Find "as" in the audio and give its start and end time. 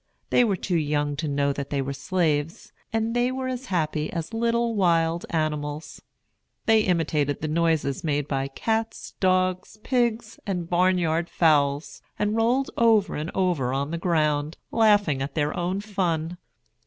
3.47-3.67, 4.11-4.33